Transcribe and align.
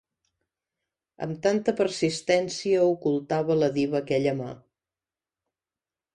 ...amb 1.25 1.35
tanta 1.43 1.75
persistència 1.81 2.81
ocultava 2.95 3.59
la 3.61 3.71
diva 3.77 4.01
aquella 4.01 4.35
mà 4.43 4.51